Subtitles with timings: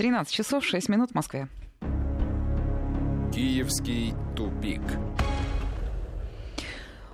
[0.00, 1.46] 13 часов 6 минут в Москве.
[3.34, 4.80] Киевский тупик.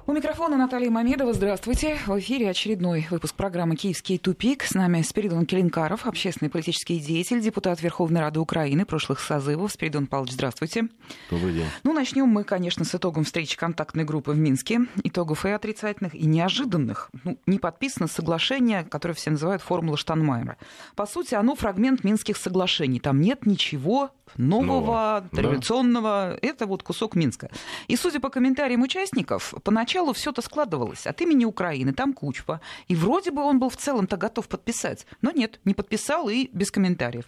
[0.08, 1.32] У микрофона Наталья Мамедова.
[1.32, 1.98] Здравствуйте.
[2.06, 4.62] В эфире очередной выпуск программы «Киевский тупик».
[4.62, 9.72] С нами Спиридон Келенкаров, общественный политический деятель, депутат Верховной Рады Украины прошлых созывов.
[9.72, 10.86] Спиридон Павлович, здравствуйте.
[11.28, 11.66] Добрый день.
[11.82, 14.82] Ну, начнем мы, конечно, с итогом встречи контактной группы в Минске.
[15.02, 17.10] Итогов и отрицательных, и неожиданных.
[17.24, 20.56] Ну, не подписано соглашение, которое все называют формула Штанмайера.
[20.94, 23.00] По сути, оно фрагмент Минских соглашений.
[23.00, 26.38] Там нет ничего нового, Нового, революционного.
[26.40, 26.48] Да.
[26.48, 27.50] Это вот кусок Минска.
[27.88, 32.60] И, судя по комментариям участников, поначалу все это складывалось от имени Украины, там Кучпа.
[32.88, 35.06] И вроде бы он был в целом-то готов подписать.
[35.22, 37.24] Но нет, не подписал и без комментариев.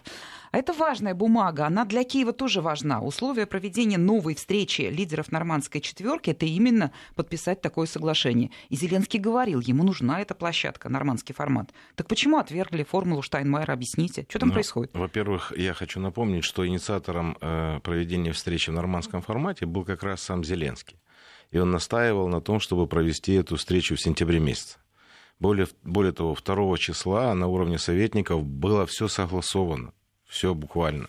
[0.51, 3.01] А это важная бумага, она для Киева тоже важна.
[3.01, 8.49] Условия проведения новой встречи лидеров нормандской четверки это именно подписать такое соглашение.
[8.69, 11.71] И Зеленский говорил, ему нужна эта площадка, нормандский формат.
[11.95, 13.73] Так почему отвергли формулу Штайнмайера?
[13.73, 14.91] Объясните, что там Ну, происходит?
[14.93, 20.21] Во-первых, я хочу напомнить, что инициатором э, проведения встречи в нормандском формате был как раз
[20.21, 20.97] сам Зеленский.
[21.51, 24.77] И он настаивал на том, чтобы провести эту встречу в сентябре месяце.
[25.39, 29.93] Более, более того, 2 числа на уровне советников было все согласовано.
[30.27, 31.07] Все буквально.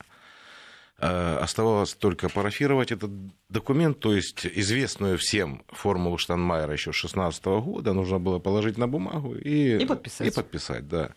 [0.98, 3.10] Э, Оставалось только парафировать этот
[3.48, 9.34] документ, то есть известную всем формулу Штанмайера еще 16 года нужно было положить на бумагу
[9.34, 10.26] и, И подписать.
[10.28, 11.10] И подписать, да.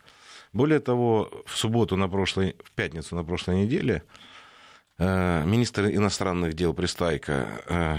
[0.54, 4.04] Более того, в субботу на прошлой, в пятницу на прошлой неделе
[4.98, 7.98] э, министр иностранных дел Пристайко э,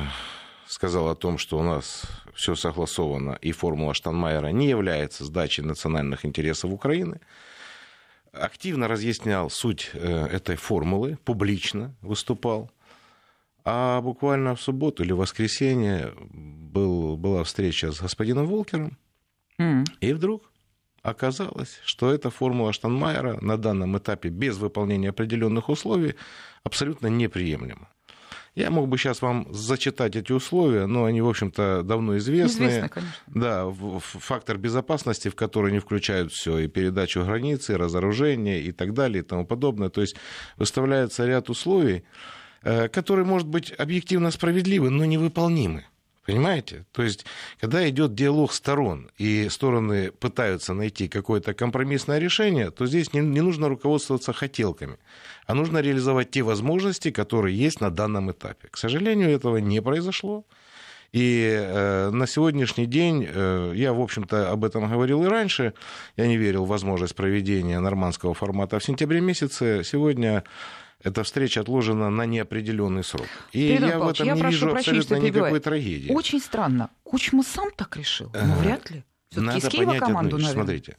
[0.74, 2.02] сказал о том, что у нас
[2.34, 7.20] все согласовано, и формула Штанмайера не является сдачей национальных интересов Украины.
[8.32, 12.72] Активно разъяснял суть э, этой формулы, публично выступал.
[13.64, 18.98] А буквально в субботу или в воскресенье был, была встреча с господином Волкером,
[19.58, 19.84] М.
[20.00, 20.50] и вдруг
[21.02, 26.16] оказалось, что эта формула Штанмайера на данном этапе без выполнения определенных условий
[26.64, 27.93] абсолютно неприемлема.
[28.54, 32.64] Я мог бы сейчас вам зачитать эти условия, но они, в общем-то, давно известны.
[32.64, 33.14] Известно, конечно.
[33.26, 33.70] Да,
[34.00, 39.22] фактор безопасности, в который не включают все, и передачу границы, и разоружение и так далее,
[39.22, 39.88] и тому подобное.
[39.88, 40.14] То есть
[40.56, 42.04] выставляется ряд условий,
[42.62, 45.86] э, которые, может быть, объективно справедливы, но невыполнимы.
[46.26, 46.86] Понимаете?
[46.92, 47.26] То есть,
[47.60, 53.42] когда идет диалог сторон, и стороны пытаются найти какое-то компромиссное решение, то здесь не, не
[53.42, 54.96] нужно руководствоваться хотелками,
[55.46, 58.68] а нужно реализовать те возможности, которые есть на данном этапе.
[58.70, 60.44] К сожалению, этого не произошло.
[61.12, 65.74] И э, на сегодняшний день, э, я, в общем-то, об этом говорил и раньше,
[66.16, 69.82] я не верил в возможность проведения нормандского формата в сентябре месяце.
[69.84, 70.42] Сегодня
[71.04, 73.28] эта встреча отложена на неопределенный срок.
[73.52, 76.10] И Спиридон я в этом я не вижу прощения, абсолютно никакой трагедии.
[76.10, 76.90] Очень странно.
[77.02, 78.30] Кучма сам так решил?
[78.32, 79.04] Ну, Э, вряд ли.
[79.30, 80.52] Все-таки Надо из Киева одну команду, наверное.
[80.54, 80.96] Смотрите,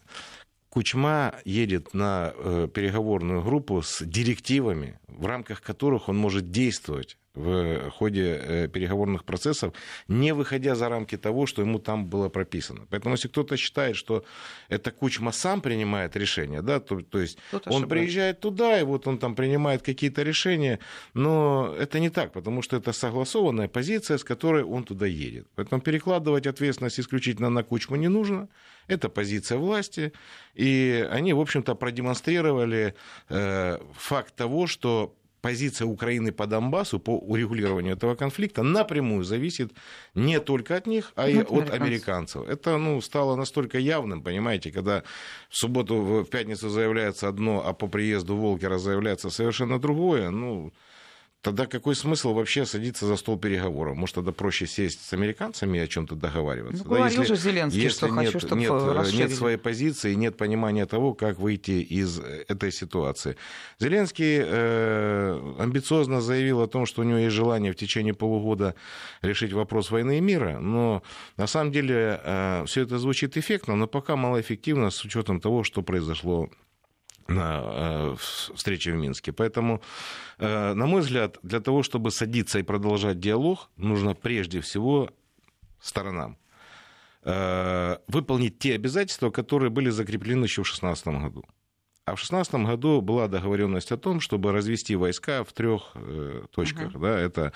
[0.69, 7.89] Кучма едет на э, переговорную группу с директивами, в рамках которых он может действовать в
[7.89, 9.73] ходе э, переговорных процессов,
[10.07, 12.87] не выходя за рамки того, что ему там было прописано.
[12.89, 14.23] Поэтому если кто-то считает, что
[14.69, 17.89] это Кучма сам принимает решение, да, то, то есть Кто-то он ошибается.
[17.89, 20.79] приезжает туда, и вот он там принимает какие-то решения,
[21.13, 25.47] но это не так, потому что это согласованная позиция, с которой он туда едет.
[25.55, 28.47] Поэтому перекладывать ответственность исключительно на Кучму не нужно.
[28.87, 30.13] Это позиция власти,
[30.53, 32.93] и они, в общем-то, продемонстрировали
[33.29, 39.73] э, факт того, что позиция Украины по Донбассу, по урегулированию этого конфликта напрямую зависит
[40.15, 42.49] не только от них, а и от от американцев.
[42.49, 45.03] Это ну, стало настолько явным, понимаете, когда
[45.51, 50.73] в субботу, в пятницу заявляется одно, а по приезду Волкера заявляется совершенно другое, ну,
[51.45, 53.95] тогда какой смысл вообще садиться за стол переговоров?
[53.95, 56.83] Может, тогда проще сесть с американцами и о чем-то договариваться?
[56.83, 59.21] Ну, говорил же Зеленский, если что нет, хочу, чтоб нет, э, расширили.
[59.21, 63.37] нет своей позиции, нет понимания того, как выйти из э, этой ситуации.
[63.79, 68.73] Зеленский э, амбициозно заявил о том, что у него есть желание в течение полугода
[69.21, 71.03] решить вопрос войны и мира, но
[71.37, 72.19] на самом деле
[72.65, 76.49] все это звучит эффектно, но пока малоэффективно с учетом того, что произошло
[77.27, 78.15] на э,
[78.53, 79.31] встрече в Минске.
[79.31, 79.81] Поэтому,
[80.37, 85.09] э, на мой взгляд, для того, чтобы садиться и продолжать диалог, нужно прежде всего
[85.81, 86.37] сторонам
[87.23, 91.43] э, выполнить те обязательства, которые были закреплены еще в 2016 году.
[92.05, 95.93] А в 2016 году была договоренность о том, чтобы развести войска в трех
[96.51, 96.91] точках.
[96.99, 97.51] Да, это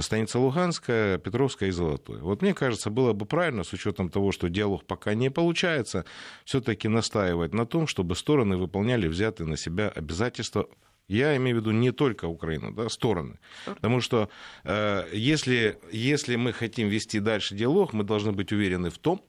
[0.00, 2.20] станица Луганская, Петровская и Золотой.
[2.20, 6.04] Вот мне кажется, было бы правильно, с учетом того, что диалог пока не получается,
[6.44, 10.66] все-таки настаивать на том, чтобы стороны выполняли взятые на себя обязательства.
[11.08, 13.38] Я имею в виду не только Украину, да, стороны.
[13.66, 14.28] Потому что
[14.64, 19.20] э, если, если мы хотим вести дальше диалог, мы должны быть уверены в том,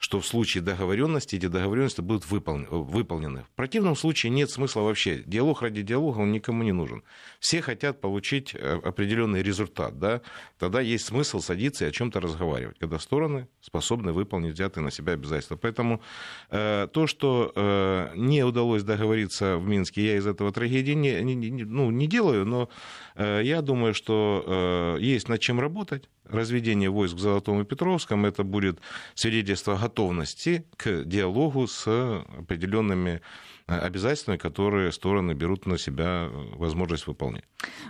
[0.00, 3.44] что в случае договоренности эти договоренности будут выполнены.
[3.52, 5.22] В противном случае нет смысла вообще.
[5.26, 7.02] Диалог ради диалога, он никому не нужен.
[7.38, 9.98] Все хотят получить э, определенный результат.
[9.98, 10.22] Да?
[10.58, 15.12] Тогда есть смысл садиться и о чем-то разговаривать, когда стороны способны выполнить взятые на себя
[15.12, 15.56] обязательства.
[15.56, 16.00] Поэтому
[16.48, 21.34] э, то, что э, не удалось договориться в Минске, я из этого трагедии не, не,
[21.34, 22.70] не, ну, не делаю, но
[23.16, 28.26] э, я думаю, что э, есть над чем работать разведение войск в Золотом и Петровском,
[28.26, 28.80] это будет
[29.14, 31.86] свидетельство готовности к диалогу с
[32.38, 33.20] определенными
[33.66, 37.44] обязательствами, которые стороны берут на себя э, возможность выполнять.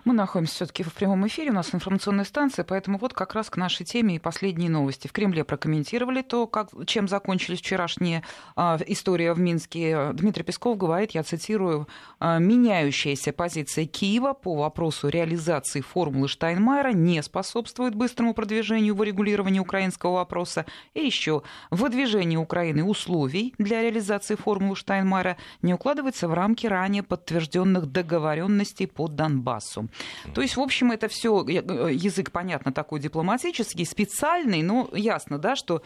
[0.05, 3.57] Мы находимся все-таки в прямом эфире, у нас информационная станция, поэтому вот как раз к
[3.57, 5.07] нашей теме и последние новости.
[5.09, 8.23] В Кремле прокомментировали то, как, чем закончились вчерашние
[8.57, 10.13] а, история в Минске.
[10.13, 11.89] Дмитрий Песков говорит, я цитирую,
[12.19, 19.61] «А, меняющаяся позиция Киева по вопросу реализации формулы Штайнмайера не способствует быстрому продвижению в урегулировании
[19.61, 20.67] украинского вопроса.
[20.95, 27.87] И еще, выдвижение Украины условий для реализации формулы Штайнмайера не укладывается в рамки ранее подтвержденных
[27.87, 29.89] договоренностей по Донбассу.
[30.35, 35.57] То есть, в общем, это все э, язык, понятно, такой дипломатический, специальный, но ясно, да,
[35.57, 35.83] что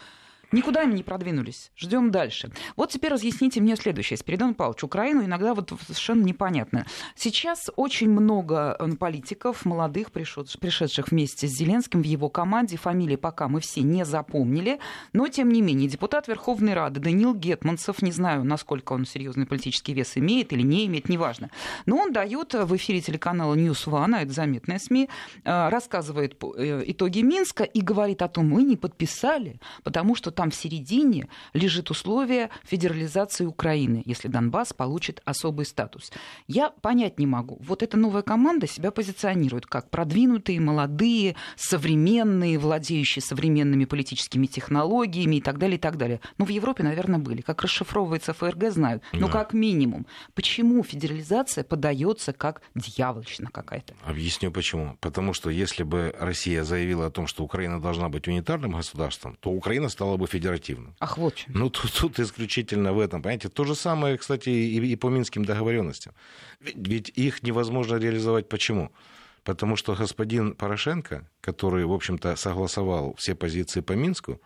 [0.55, 1.69] Никуда им не продвинулись.
[1.75, 2.49] Ждем дальше.
[2.77, 4.15] Вот теперь разъясните мне следующее.
[4.15, 6.85] Спиридон Павлович, Украину иногда вот совершенно непонятно.
[7.13, 12.77] Сейчас очень много э, политиков, молодых, пришедших вместе с Зеленским в его команде.
[12.77, 14.79] Фамилии пока мы все не запомнили.
[15.11, 19.93] Но, тем не менее, депутат Верховной Рады Даниил Гетманцев, не знаю, насколько он серьезный политический
[19.93, 21.49] вес имеет или не имеет, неважно.
[21.85, 25.09] Но он дает в эфире телеканала News One, а это заметная СМИ,
[25.43, 30.44] э, рассказывает э, итоги Минска и говорит о том, мы не подписали, потому что там
[30.51, 36.11] в середине лежит условие федерализации Украины, если Донбасс получит особый статус.
[36.47, 37.57] Я понять не могу.
[37.61, 45.41] Вот эта новая команда себя позиционирует как продвинутые, молодые, современные, владеющие современными политическими технологиями и
[45.41, 46.21] так далее, и так далее.
[46.37, 47.41] Ну, в Европе, наверное, были.
[47.41, 49.03] Как расшифровывается ФРГ, знают.
[49.13, 49.33] Но да.
[49.33, 50.05] как минимум.
[50.33, 53.93] Почему федерализация подается как дьявольщина какая-то?
[54.03, 54.97] Объясню почему.
[55.01, 59.49] Потому что если бы Россия заявила о том, что Украина должна быть унитарным государством, то
[59.51, 60.95] Украина стала бы бы федеративным.
[60.99, 61.51] Ах, вот что.
[61.53, 63.49] Ну, тут, тут исключительно в этом, понимаете.
[63.49, 66.13] То же самое, кстати, и, и по Минским договоренностям.
[66.59, 68.49] Ведь, ведь их невозможно реализовать.
[68.49, 68.91] Почему?
[69.43, 74.41] Потому что господин Порошенко, который, в общем-то, согласовал все позиции по Минску,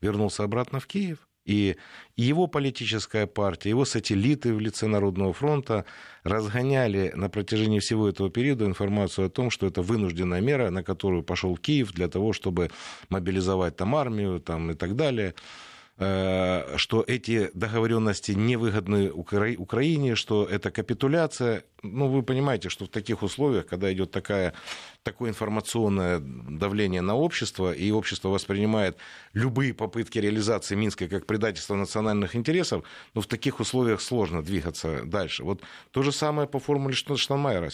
[0.00, 1.18] вернулся обратно в Киев.
[1.44, 1.76] И
[2.16, 5.84] его политическая партия, его сателлиты в лице Народного фронта
[6.22, 11.24] разгоняли на протяжении всего этого периода информацию о том, что это вынужденная мера, на которую
[11.24, 12.70] пошел Киев для того, чтобы
[13.08, 15.34] мобилизовать там армию там, и так далее.
[15.98, 19.54] Э, что эти договоренности невыгодны Укра...
[19.58, 21.64] Украине, что это капитуляция.
[21.82, 24.54] Ну, вы понимаете, что в таких условиях, когда идет такая,
[25.02, 28.96] такое информационное давление на общество, и общество воспринимает
[29.32, 32.84] любые попытки реализации Минска как предательство национальных интересов,
[33.14, 35.42] ну, в таких условиях сложно двигаться дальше.
[35.42, 37.70] Вот то же самое по формуле Штанмайера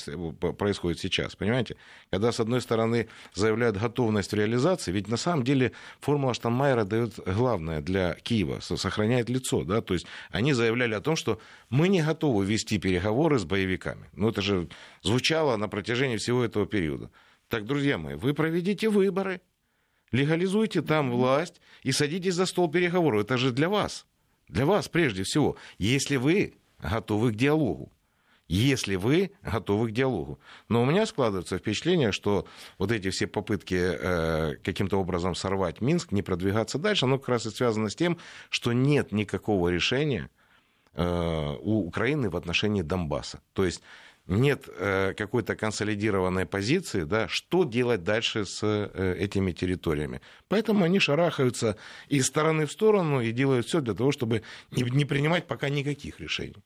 [0.57, 1.77] происходит сейчас, понимаете?
[2.11, 7.83] Когда, с одной стороны, заявляют готовность реализации, ведь на самом деле формула Штанмайера дает главное
[7.83, 11.39] для Киева, сохраняет лицо, да, то есть они заявляли о том, что
[11.69, 14.09] мы не готовы вести переговоры с боевиками.
[14.15, 14.69] Ну, это же
[15.03, 17.11] звучало на протяжении всего этого периода.
[17.49, 19.41] Так, друзья мои, вы проведите выборы,
[20.13, 23.23] легализуйте там власть и садитесь за стол переговоров.
[23.23, 24.07] Это же для вас,
[24.49, 27.93] для вас прежде всего, если вы готовы к диалогу
[28.49, 30.41] если вы готовы к диалогу.
[30.69, 32.47] Но у меня складывается впечатление, что
[32.79, 37.47] вот эти все попытки э, каким-то образом сорвать Минск, не продвигаться дальше, оно как раз
[37.47, 40.31] и связано с тем, что нет никакого решения
[40.95, 43.43] э, у Украины в отношении Донбасса.
[43.53, 43.83] То есть
[44.29, 50.21] нет э, какой-то консолидированной позиции, да, что делать дальше с э, этими территориями.
[50.49, 51.77] Поэтому они шарахаются
[52.09, 56.63] из стороны в сторону и делают все для того, чтобы не, принимать пока никаких решений.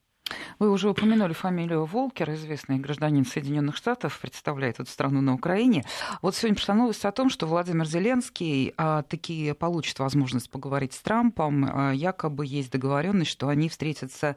[0.59, 5.85] Вы уже упомянули фамилию Волкер, известный гражданин Соединенных Штатов, представляет эту страну на Украине.
[6.23, 11.00] Вот сегодня пришла новость о том, что Владимир Зеленский а, таки получит возможность поговорить с
[11.00, 11.64] Трампом.
[11.64, 14.37] А, якобы есть договоренность, что они встретятся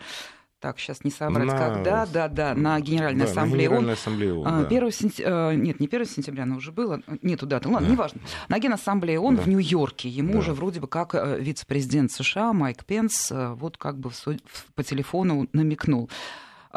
[0.66, 1.56] так, сейчас не собрать, на...
[1.56, 4.68] когда, да, да, на Генеральной да, Ассамблее на Генеральной Ассамблее ООН, а, да.
[4.68, 7.94] 1 сентября, нет, не 1 сентября, она уже было, нету даты, ладно, да.
[7.94, 8.20] неважно.
[8.50, 9.42] На Генассамблее ООН да.
[9.44, 10.40] в Нью-Йорке, ему да.
[10.40, 14.10] уже вроде бы как э, вице-президент США Майк Пенс э, вот как бы
[14.74, 16.10] по телефону намекнул.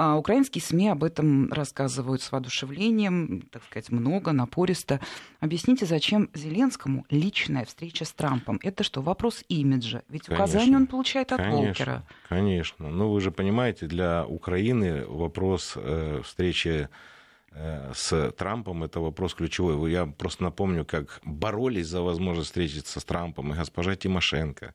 [0.00, 5.00] А украинские СМИ об этом рассказывают с воодушевлением, так сказать, много, напористо.
[5.40, 8.60] Объясните, зачем Зеленскому личная встреча с Трампом?
[8.62, 10.02] Это что, вопрос имиджа?
[10.08, 12.06] Ведь конечно, указания он получает от конечно, Волкера.
[12.28, 12.90] Конечно.
[12.90, 16.88] Ну, вы же понимаете, для Украины вопрос э, встречи
[17.50, 19.90] э, с Трампом это вопрос ключевой.
[19.90, 24.74] Я просто напомню, как боролись за возможность встретиться с Трампом и госпожа Тимошенко,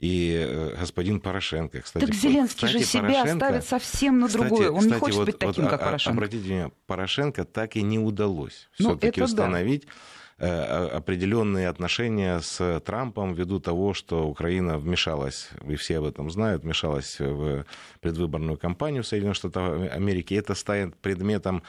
[0.00, 1.82] и э, господин Порошенко.
[1.82, 4.70] Кстати, так Зеленский кстати, же себя ставит совсем на другое.
[4.70, 6.16] Он кстати, не хочет вот, быть таким, вот, как а, Порошенко.
[6.16, 9.92] Обратите внимание, Порошенко так и не удалось ну, все-таки установить да
[10.40, 17.18] определенные отношения с Трампом ввиду того, что Украина вмешалась, и все об этом знают, вмешалась
[17.20, 17.66] в
[18.00, 20.34] предвыборную кампанию Соединенных Штатов Америки.
[20.34, 21.62] Это станет предметом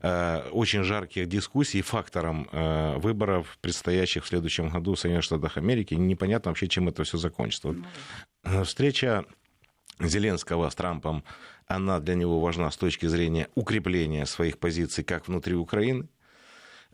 [0.00, 5.92] э, очень жарких дискуссий, фактором э, выборов, предстоящих в следующем году в Соединенных Штатах Америки.
[5.92, 7.68] Непонятно вообще, чем это все закончится.
[7.68, 9.26] Вот встреча
[10.00, 11.24] Зеленского с Трампом,
[11.66, 16.13] она для него важна с точки зрения укрепления своих позиций как внутри Украины, Э,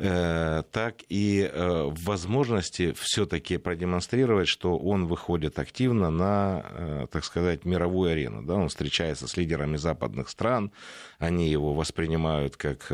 [0.00, 8.12] так и э, возможности все-таки продемонстрировать, что он выходит активно на, э, так сказать, мировую
[8.12, 8.42] арену.
[8.42, 8.54] Да?
[8.54, 10.73] Он встречается с лидерами западных стран,
[11.19, 12.90] они его воспринимают как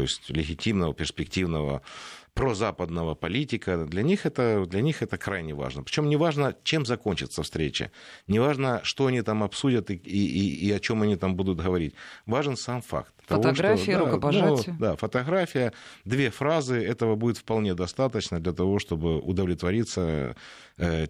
[0.00, 1.82] то есть легитимного, перспективного
[2.32, 5.82] прозападного политика, для них это, для них это крайне важно.
[5.82, 7.90] Причем не важно, чем закончится встреча,
[8.26, 11.94] не важно, что они там обсудят и, и, и о чем они там будут говорить.
[12.26, 13.12] Важен сам факт.
[13.36, 14.66] Фотография, что, рукопожатие.
[14.66, 15.72] Да, ну, да, фотография,
[16.04, 20.36] две фразы, этого будет вполне достаточно для того, чтобы удовлетвориться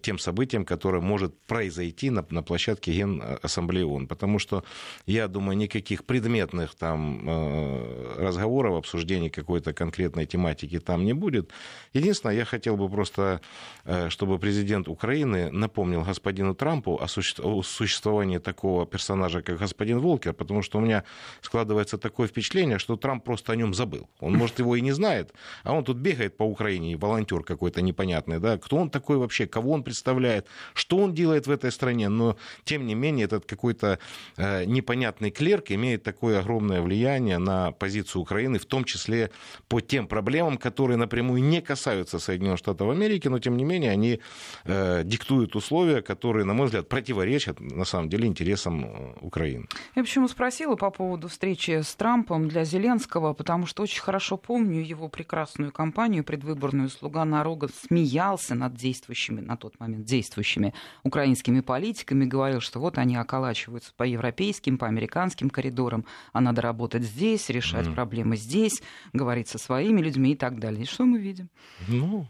[0.02, 4.06] тем событием, которое может произойти на, на площадке Генассамблеи ООН.
[4.08, 4.64] Потому что,
[5.06, 11.50] я думаю, никаких предметных там э, разговоров, обсуждений какой-то конкретной тематики там не будет.
[11.92, 13.40] Единственное, я хотел бы просто,
[13.84, 20.62] э, чтобы президент Украины напомнил господину Трампу о существовании такого персонажа, как господин Волкер, потому
[20.62, 21.04] что у меня
[21.42, 24.08] складывается такое впечатление, что Трамп просто о нем забыл.
[24.20, 28.40] Он, может, его и не знает, а он тут бегает по Украине, волонтер какой-то непонятный,
[28.40, 32.36] да, кто он такой вообще, кого он представляет, что он делает в этой стране, но,
[32.64, 33.98] тем не менее, этот какой-то
[34.36, 39.30] э, непонятный клерк имеет такое огромное влияние на позицию Украины, в том числе
[39.68, 44.20] по тем проблемам, которые напрямую не касаются Соединенных Штатов Америки, но, тем не менее, они
[44.64, 49.66] э, диктуют условия, которые, на мой взгляд, противоречат, на самом деле, интересам э, Украины.
[49.94, 54.82] Я почему спросила по поводу встречи с Трампом для Зеленского, потому что очень хорошо помню
[54.82, 62.24] его прекрасную кампанию предвыборную «Слуга народа» смеялся над действующими, на тот момент действующими украинскими политиками,
[62.24, 67.88] говорил, что вот они околачиваются по европейским, по американским коридорам, а надо работать здесь, решать
[67.88, 67.94] mm.
[67.94, 68.80] проблемы здесь,
[69.12, 70.82] говорить со своими людьми и так далее.
[70.82, 71.48] И что мы видим?
[71.88, 72.26] Ну,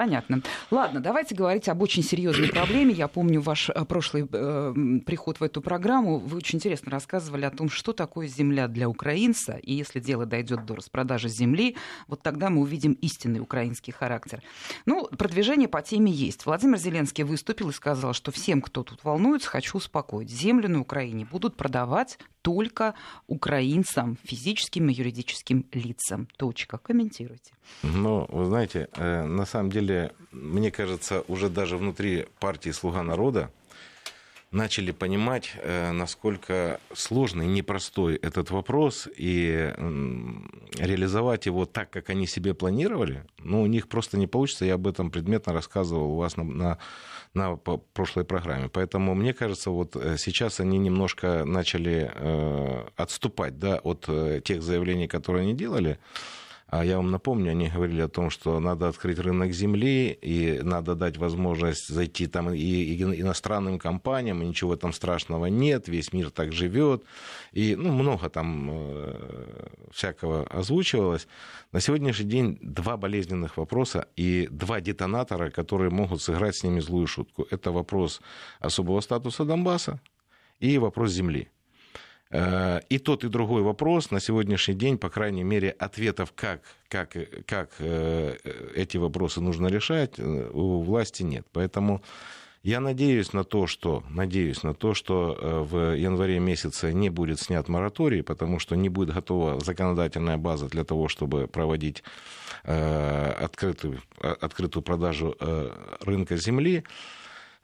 [0.00, 0.40] Понятно.
[0.70, 2.94] Ладно, давайте говорить об очень серьезной проблеме.
[2.94, 6.16] Я помню ваш э, прошлый э, приход в эту программу.
[6.16, 9.58] Вы очень интересно рассказывали о том, что такое земля для украинца.
[9.62, 11.76] И если дело дойдет до распродажи земли,
[12.06, 14.42] вот тогда мы увидим истинный украинский характер.
[14.86, 16.46] Ну, продвижение по теме есть.
[16.46, 20.30] Владимир Зеленский выступил и сказал, что всем, кто тут волнуется, хочу успокоить.
[20.30, 22.94] Землю на Украине будут продавать только
[23.26, 26.28] украинцам, физическим и юридическим лицам.
[26.36, 26.78] Точка.
[26.78, 27.52] Комментируйте.
[27.82, 33.50] Ну, вы знаете, э, на самом деле, мне кажется, уже даже внутри партии «Слуга народа»
[34.50, 39.72] начали понимать, э, насколько сложный, непростой этот вопрос, и
[40.78, 44.64] реализовать его так, как они себе планировали, ну, у них просто не получится.
[44.64, 46.78] Я об этом предметно рассказывал у вас на, на,
[47.34, 48.68] на прошлой программе.
[48.68, 54.08] Поэтому, мне кажется, вот э, сейчас они немножко начали э, отступать да, от
[54.44, 55.98] тех заявлений, которые они делали.
[56.70, 60.94] А я вам напомню, они говорили о том, что надо открыть рынок земли, и надо
[60.94, 66.52] дать возможность зайти там и иностранным компаниям, и ничего там страшного нет, весь мир так
[66.52, 67.02] живет.
[67.50, 71.26] И ну, много там э, всякого озвучивалось.
[71.72, 77.08] На сегодняшний день два болезненных вопроса и два детонатора, которые могут сыграть с ними злую
[77.08, 77.48] шутку.
[77.50, 78.20] Это вопрос
[78.60, 80.00] особого статуса Донбасса
[80.60, 81.48] и вопрос земли.
[82.30, 87.16] Э, и тот, и другой вопрос на сегодняшний день, по крайней мере, ответов, как, как,
[87.46, 88.36] как э,
[88.74, 91.46] эти вопросы нужно решать, э, у власти нет.
[91.52, 92.02] Поэтому
[92.62, 97.66] я надеюсь на то, что, надеюсь на то, что в январе месяце не будет снят
[97.68, 102.04] мораторий, потому что не будет готова законодательная база для того, чтобы проводить
[102.62, 105.34] открытую, открытую продажу
[106.02, 106.84] рынка земли.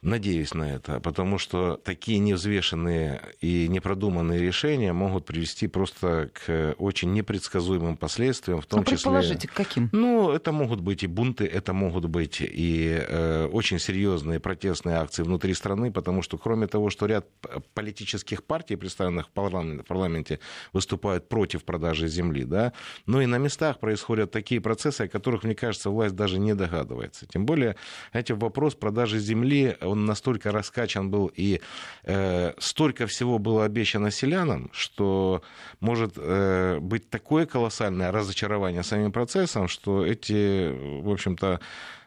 [0.06, 7.12] Надеюсь на это, потому что такие невзвешенные и непродуманные решения могут привести просто к очень
[7.12, 9.36] непредсказуемым последствиям, в том ну, числе...
[9.48, 9.88] к каким?
[9.90, 15.24] Ну, это могут быть и бунты, это могут быть и э, очень серьезные протестные акции
[15.24, 17.26] внутри страны, потому что кроме того, что ряд
[17.74, 20.38] политических партий, представленных в парламенте,
[20.72, 22.72] выступают против продажи земли, да,
[23.06, 27.26] но и на местах происходят такие процессы, о которых, мне кажется, власть даже не догадывается.
[27.26, 27.74] Тем более,
[28.12, 31.60] эти вопрос продажи земли, он настолько раскачан был и
[32.04, 35.42] э, столько всего было обещано селянам, что
[35.80, 41.60] может э, быть такое колоссальное разочарование самим процессом, что эти, в общем-то,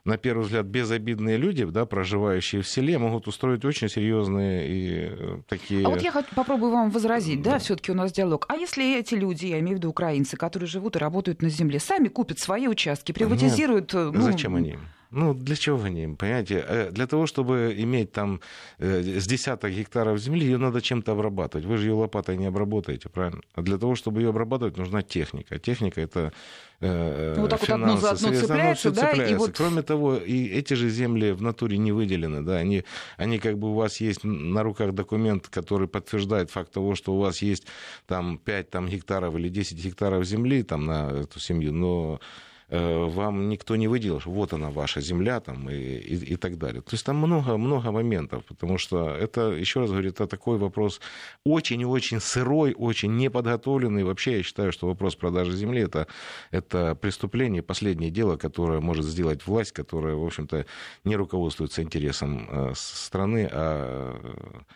[0.05, 5.41] на первый взгляд, безобидные люди, да, проживающие в селе, могут устроить очень серьезные и э,
[5.48, 5.86] такие...
[5.86, 8.46] А вот я попробую вам возразить, да, да все-таки у нас диалог.
[8.48, 11.79] А если эти люди, я имею в виду украинцы, которые живут и работают на земле,
[11.79, 13.93] сами купят свои участки, приватизируют...
[13.93, 14.13] Нет.
[14.13, 14.22] Ну...
[14.22, 14.77] Зачем они?
[15.12, 16.63] Ну, для чего они, понимаете?
[16.68, 18.42] Э, для того, чтобы иметь там
[18.78, 21.66] э, с десяток гектаров земли, ее надо чем-то обрабатывать.
[21.66, 23.42] Вы же ее лопатой не обработаете, правильно?
[23.56, 25.58] А для того, чтобы ее обрабатывать, нужна техника.
[25.58, 26.32] Техника это
[26.80, 29.08] э, ну, вот так вот одно за одно цепляется, да?
[29.08, 29.34] Цепляется.
[29.34, 29.58] И вот...
[29.58, 32.84] Кроме того, и эти же земли в натуре не выделены, да, они,
[33.18, 37.20] они как бы у вас есть на руках документ, который подтверждает факт того, что у
[37.20, 37.66] вас есть
[38.06, 42.20] там 5 там, гектаров или 10 гектаров земли там, на эту семью, но
[42.70, 46.82] вам никто не выделил, что вот она ваша земля там, и, и, и так далее.
[46.82, 51.02] То есть там много-много моментов, потому что это, еще раз говорю, это такой вопрос
[51.46, 54.04] очень-очень сырой, очень неподготовленный.
[54.04, 56.08] Вообще я считаю, что вопрос продажи земли это,
[56.52, 60.66] это преступление, последнее дело, которое может сделать власть, которая, в общем-то,
[61.04, 64.16] не руководствуется интересом э, страны, а...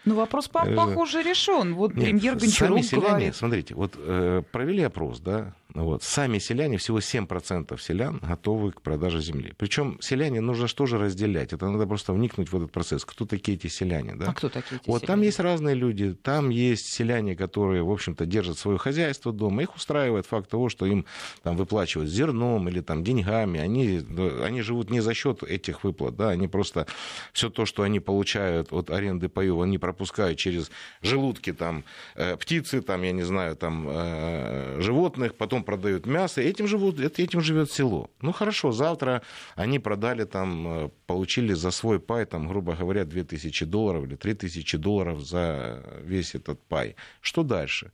[0.05, 1.75] Ну, вопрос, э, похоже, решен.
[1.75, 3.35] Вот Нет, премьер Гончарук сами селяне, говорит...
[3.35, 6.03] Смотрите, вот провели опрос, да, вот.
[6.03, 9.53] Сами селяне, всего 7% селян готовы к продаже земли.
[9.57, 11.51] Причем селяне нужно что же разделять.
[11.53, 13.05] Это надо просто вникнуть в этот процесс.
[13.05, 14.13] Кто такие эти селяне?
[14.15, 14.29] Да?
[14.29, 15.07] А кто такие эти Вот селяне?
[15.07, 16.13] там есть разные люди.
[16.13, 19.63] Там есть селяне, которые, в общем-то, держат свое хозяйство дома.
[19.63, 21.05] Их устраивает факт того, что им
[21.41, 23.59] там выплачивают зерном или там деньгами.
[23.59, 24.01] Они,
[24.43, 26.15] они живут не за счет этих выплат.
[26.15, 26.29] Да?
[26.29, 26.85] Они просто
[27.31, 30.69] все то, что они получают от аренды паев, они пропускают через
[31.01, 31.83] желудки там,
[32.15, 37.41] э, птицы, там, я не знаю, там, э, животных, потом продают мясо, этим, живут, этим
[37.41, 38.09] живет село.
[38.21, 39.21] Ну хорошо, завтра
[39.55, 44.77] они продали там, э, получили за свой пай, там, грубо говоря, 2000 долларов или 3000
[44.77, 46.95] долларов за весь этот пай.
[47.21, 47.91] Что дальше?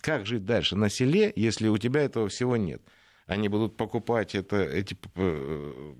[0.00, 2.80] Как жить дальше на селе, если у тебя этого всего нет?
[3.26, 5.94] Они будут покупать это, эти э,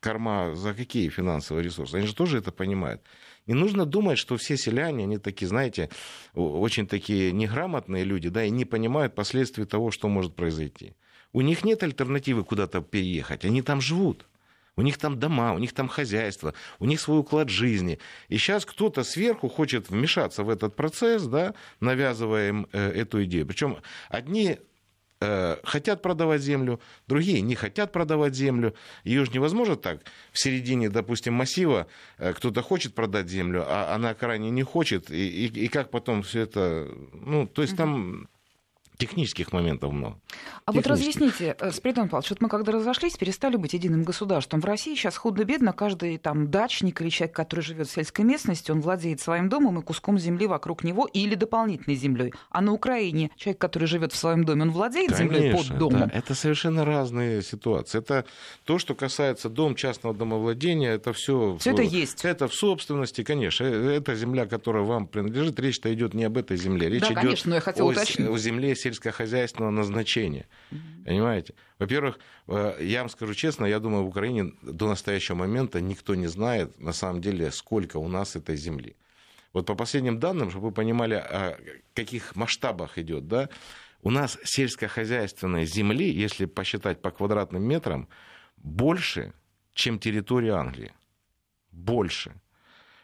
[0.00, 1.96] корма за какие финансовые ресурсы?
[1.96, 3.02] Они же тоже это понимают.
[3.46, 5.90] Не нужно думать, что все селяне, они такие, знаете,
[6.34, 10.94] очень такие неграмотные люди, да, и не понимают последствий того, что может произойти.
[11.32, 14.26] У них нет альтернативы куда-то переехать, они там живут.
[14.74, 17.98] У них там дома, у них там хозяйство, у них свой уклад жизни.
[18.28, 23.46] И сейчас кто-то сверху хочет вмешаться в этот процесс, да, навязывая им э, эту идею.
[23.46, 23.78] Причем
[24.08, 24.58] одни
[25.64, 28.74] хотят продавать землю, другие не хотят продавать землю.
[29.04, 30.00] Ее же невозможно так.
[30.32, 31.86] В середине, допустим, массива
[32.18, 35.10] э, кто-то хочет продать землю, а она крайне не хочет.
[35.10, 36.88] И, и, и как потом все это...
[37.12, 38.28] Ну, то есть там
[39.02, 40.18] технических моментов много.
[40.64, 44.60] А вот разъясните, э, Спиридон Павлович, вот мы когда разошлись, перестали быть единым государством.
[44.60, 48.80] В России сейчас худо-бедно каждый там дачник или человек, который живет в сельской местности, он
[48.80, 52.32] владеет своим домом и куском земли вокруг него или дополнительной землей.
[52.50, 56.00] А на Украине человек, который живет в своем доме, он владеет Конечно, землей под домом.
[56.00, 57.98] Да, это совершенно разные ситуации.
[57.98, 58.24] Это
[58.64, 61.56] то, что касается дом частного домовладения, это все.
[61.58, 62.24] Все это есть.
[62.24, 63.64] Это в собственности, конечно.
[63.64, 65.58] Э, это земля, которая вам принадлежит.
[65.58, 66.88] Речь-то идет не об этой земле.
[66.88, 68.28] Речь да, идет конечно, но я хотела о, уточнить.
[68.28, 70.46] о земле сельскохозяйственного назначения.
[70.70, 71.04] Mm-hmm.
[71.04, 71.54] Понимаете?
[71.78, 76.26] Во-первых, э, я вам скажу честно, я думаю, в Украине до настоящего момента никто не
[76.26, 78.96] знает, на самом деле, сколько у нас этой земли.
[79.52, 81.58] Вот по последним данным, чтобы вы понимали, о
[81.94, 83.48] каких масштабах идет, да,
[84.02, 88.08] у нас сельскохозяйственной земли, если посчитать по квадратным метрам,
[88.56, 89.32] больше,
[89.74, 90.92] чем территория Англии.
[91.70, 92.32] Больше.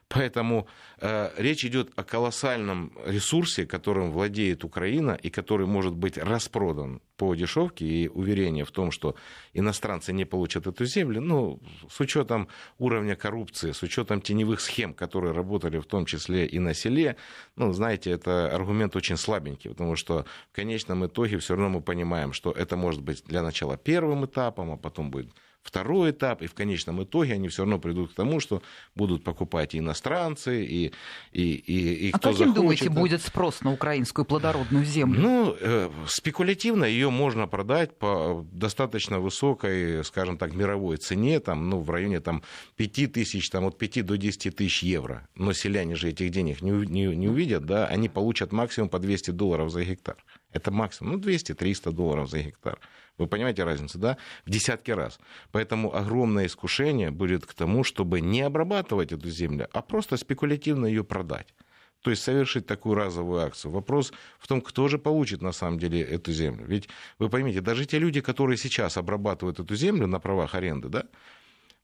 [0.08, 0.66] Поэтому
[1.00, 7.34] э, речь идет о колоссальном ресурсе, которым владеет Украина и который может быть распродан по
[7.34, 7.84] дешевке.
[7.84, 9.16] И уверение в том, что
[9.52, 15.34] иностранцы не получат эту землю, ну, с учетом уровня коррупции, с учетом теневых схем, которые
[15.34, 17.16] работали в том числе и на селе,
[17.56, 22.32] ну, знаете, это аргумент очень слабенький, потому что в конечном итоге все равно мы понимаем,
[22.32, 25.30] что это может быть для начала первым этапом, а потом будет
[25.62, 28.62] второй этап, и в конечном итоге они все равно придут к тому, что
[28.94, 30.92] будут покупать и иностранцы, и,
[31.32, 32.54] и, и, и а кто каким, захочет.
[32.54, 35.20] думаете, будет спрос на украинскую плодородную землю?
[35.20, 41.80] Ну, э, спекулятивно ее можно продать по достаточно высокой, скажем так, мировой цене, там, ну,
[41.80, 42.42] в районе там,
[42.76, 45.28] 5 тысяч, там, от 5 до 10 тысяч евро.
[45.34, 49.32] Но селяне же этих денег не, не, не увидят, да, они получат максимум по 200
[49.32, 50.16] долларов за гектар.
[50.52, 52.78] Это максимум, ну, 200-300 долларов за гектар.
[53.18, 54.16] Вы понимаете разницу, да?
[54.46, 55.18] В десятки раз.
[55.52, 61.04] Поэтому огромное искушение будет к тому, чтобы не обрабатывать эту землю, а просто спекулятивно ее
[61.04, 61.54] продать.
[62.02, 63.72] То есть совершить такую разовую акцию.
[63.72, 66.64] Вопрос в том, кто же получит на самом деле эту землю.
[66.64, 71.04] Ведь вы поймите, даже те люди, которые сейчас обрабатывают эту землю на правах аренды, да,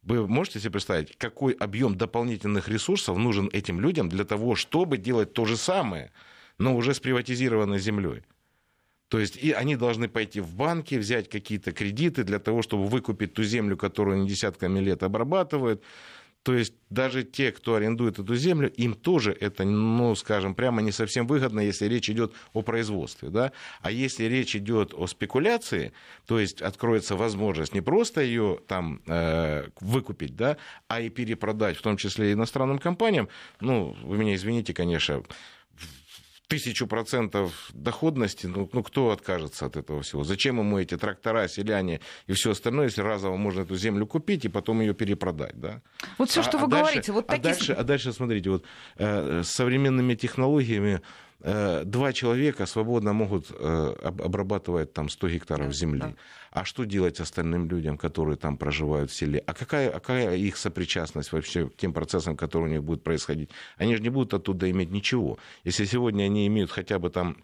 [0.03, 5.33] Вы можете себе представить, какой объем дополнительных ресурсов нужен этим людям для того, чтобы делать
[5.33, 6.13] то же самое,
[6.59, 8.23] но уже с приватизированной землей?
[9.15, 13.33] То есть и они должны пойти в банки, взять какие-то кредиты для того, чтобы выкупить
[13.33, 15.85] ту землю, которую они десятками лет обрабатывают.
[16.43, 20.91] То есть даже те, кто арендует эту землю, им тоже это, ну, скажем, прямо не
[20.91, 23.29] совсем выгодно, если речь идет о производстве.
[23.29, 23.53] Да?
[23.83, 25.93] А если речь идет о спекуляции,
[26.27, 30.57] то есть откроется возможность не просто ее там э, выкупить, да,
[30.89, 33.29] а и перепродать, в том числе иностранным компаниям,
[33.61, 35.23] ну, вы меня извините, конечно,
[36.49, 40.25] тысячу процентов доходности, ну, ну кто откажется от этого всего?
[40.25, 44.49] Зачем ему эти трактора, селяне и все остальное, если разово можно эту землю купить и
[44.49, 45.83] потом ее перепродать, да?
[46.19, 47.43] Вот все, а, что а вы дальше, говорите, вот а такие...
[47.43, 48.65] Дальше, а дальше, смотрите, вот
[48.97, 51.01] э, с современными технологиями
[51.41, 56.01] два человека свободно могут э, обрабатывать там 100 гектаров земли.
[56.01, 56.15] Да.
[56.53, 59.43] А что делать остальным людям, которые там проживают в селе?
[59.47, 63.51] А какая, какая их сопричастность вообще к тем процессам, которые у них будут происходить?
[63.77, 65.39] Они же не будут оттуда иметь ничего.
[65.65, 67.37] Если сегодня они имеют хотя бы там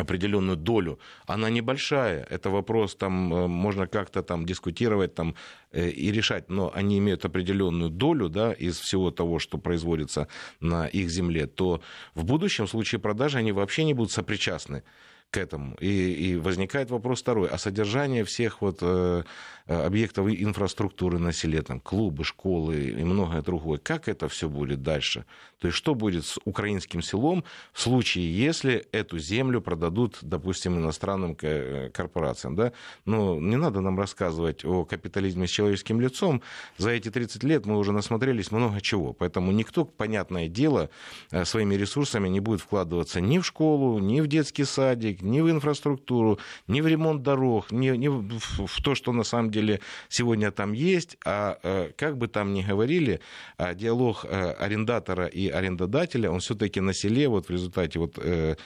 [0.00, 5.34] определенную долю, она небольшая, это вопрос, там э, можно как-то там дискутировать там,
[5.72, 10.26] э, и решать, но они имеют определенную долю да, из всего того, что производится
[10.60, 11.80] на их земле, то
[12.14, 14.82] в будущем в случае продажи они вообще не будут сопричастны
[15.30, 15.76] к этому.
[15.80, 17.48] И, и возникает вопрос второй.
[17.48, 19.22] А содержание всех вот, э,
[19.70, 25.24] объектов инфраструктуры на селе, там, клубы, школы и многое другое, как это все будет дальше?
[25.60, 31.36] То есть что будет с украинским селом в случае, если эту землю продадут, допустим, иностранным
[31.40, 32.56] э, корпорациям?
[32.56, 32.72] Да?
[33.04, 36.42] Но не надо нам рассказывать о капитализме с человеческим лицом.
[36.78, 39.12] За эти 30 лет мы уже насмотрелись много чего.
[39.12, 40.90] Поэтому никто, понятное дело,
[41.30, 45.50] э, своими ресурсами не будет вкладываться ни в школу, ни в детский садик, ни в
[45.50, 50.72] инфраструктуру, ни в ремонт дорог, ни, ни в то, что на самом деле сегодня там
[50.72, 51.16] есть.
[51.24, 53.20] А э, как бы там ни говорили,
[53.56, 58.56] а диалог э, арендатора и арендодателя, он все-таки на селе, вот в результате вот э,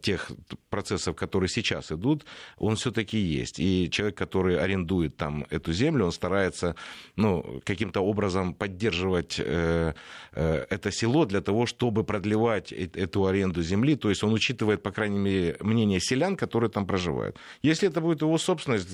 [0.00, 0.30] тех
[0.70, 2.24] процессов, которые сейчас идут,
[2.58, 3.58] он все-таки есть.
[3.58, 6.74] И человек, который арендует там эту землю, он старается
[7.16, 13.96] ну, каким-то образом поддерживать это село для того, чтобы продлевать эту аренду земли.
[13.96, 17.36] То есть он учитывает, по крайней мере, мнение селян, которые там проживают.
[17.62, 18.88] Если это будет его собственность,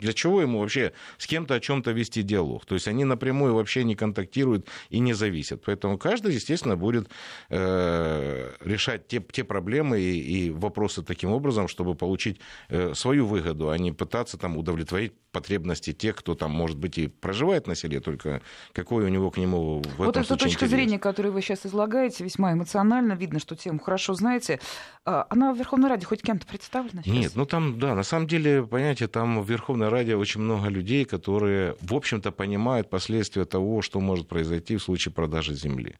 [0.00, 2.66] для чего ему вообще с кем-то о чем-то вести диалог?
[2.66, 5.62] То есть они напрямую вообще не контактируют и не зависят.
[5.64, 7.08] Поэтому каждый, естественно, будет
[7.50, 13.70] э, решать те, те проблемы и, и вопросы таким образом, чтобы получить э, свою выгоду,
[13.70, 18.00] а не пытаться там удовлетворить потребности тех, кто там, может быть, и проживает на селе,
[18.00, 18.40] только
[18.72, 20.70] какой у него к нему в Вот эта точка интерес.
[20.70, 24.60] зрения, которую вы сейчас излагаете, весьма эмоционально, видно, что тему хорошо знаете.
[25.04, 27.14] А, она в Верховной Раде хоть кем-то представлена сейчас?
[27.14, 31.04] Нет, ну там, да, на самом деле, понимаете, там в Верховной Раде очень много людей,
[31.04, 35.96] которые, в общем-то, понимают последствия того, что может произойти в случае продажи земли.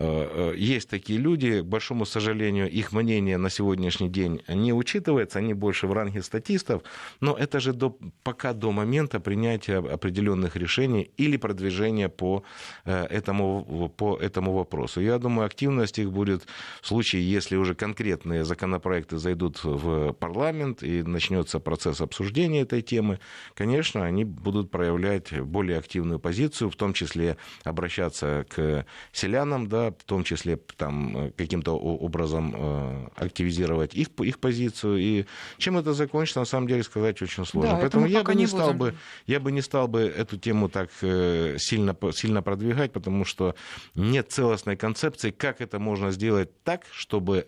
[0.00, 5.40] Э, э, есть такие люди, к большому сожалению, их мнение на сегодняшний день не учитывается,
[5.40, 6.82] они больше в ранге статистов,
[7.20, 12.44] но это же до, пока до момента принятия определенных решений или продвижения по
[12.86, 15.02] э, этому, по этому вопросу.
[15.02, 16.46] Я думаю, активность их будет
[16.80, 23.18] в случае, если уже конкретные законопроекты зайдут в парламент и начнется процесс обсуждения этой темы,
[23.54, 30.04] конечно, они будут проявлять более активную позицию, в том числе обращаться к селянам, да, в
[30.04, 34.98] том числе там, э, каким-то образом э, активизировать их, их позицию.
[34.98, 35.26] И
[35.58, 37.72] чем это закончится, на самом деле сказать очень сложно.
[37.72, 38.94] Да, Поэтому я бы не, стал бы,
[39.26, 43.54] я бы не стал бы эту тему так э, сильно, сильно продвигать, потому что
[43.94, 47.46] нет целостной концепции, как это можно сделать так, чтобы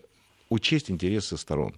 [0.49, 1.75] учесть интересы сторон.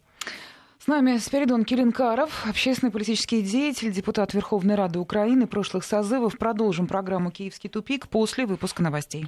[0.85, 6.37] С нами Спиридон Киринкаров, общественный политический деятель, депутат Верховной Рады Украины прошлых созывов.
[6.37, 9.27] Продолжим программу «Киевский тупик» после выпуска новостей.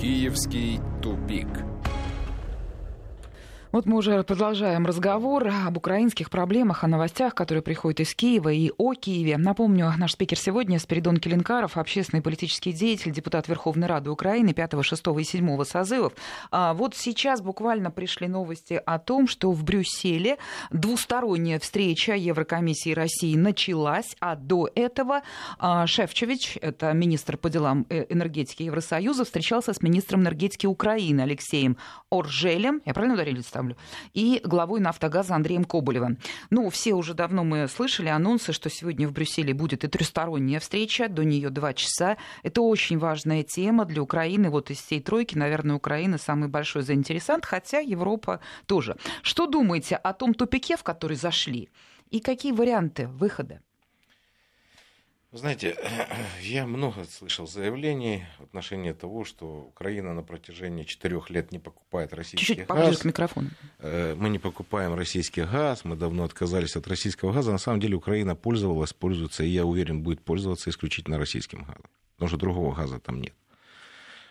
[0.00, 1.46] Киевский тупик.
[3.72, 8.72] Вот мы уже продолжаем разговор об украинских проблемах, о новостях, которые приходят из Киева и
[8.76, 9.38] о Киеве.
[9.38, 15.02] Напомню, наш спикер сегодня Спиридон Келенкаров, общественный политический деятель, депутат Верховной Рады Украины 5, 6
[15.20, 16.14] и 7 созывов.
[16.50, 20.38] А вот сейчас буквально пришли новости о том, что в Брюсселе
[20.72, 25.22] двусторонняя встреча Еврокомиссии России началась, а до этого
[25.60, 31.76] а, Шефчевич, это министр по делам э, энергетики Евросоюза, встречался с министром энергетики Украины Алексеем
[32.10, 32.82] Оржелем.
[32.84, 33.40] Я правильно ударили?
[33.60, 33.76] Ставлю,
[34.14, 36.18] и главой «Нафтогаза» Андреем Коболевым.
[36.50, 41.08] Ну, все уже давно мы слышали анонсы, что сегодня в Брюсселе будет и трехсторонняя встреча,
[41.08, 42.16] до нее два часа.
[42.42, 44.50] Это очень важная тема для Украины.
[44.50, 48.96] Вот из всей тройки, наверное, Украина самый большой заинтересант, хотя Европа тоже.
[49.22, 51.68] Что думаете о том тупике, в который зашли?
[52.10, 53.60] И какие варианты выхода?
[55.32, 55.76] Знаете,
[56.42, 62.12] я много слышал заявлений в отношении того, что Украина на протяжении четырех лет не покупает
[62.12, 62.98] российский Чуть-чуть газ.
[62.98, 63.50] к микрофону.
[63.78, 67.52] Э, Мы не покупаем российский газ, мы давно отказались от российского газа.
[67.52, 71.84] На самом деле Украина пользовалась, пользуется, и я уверен, будет пользоваться исключительно российским газом.
[72.16, 73.34] Потому что другого газа там нет.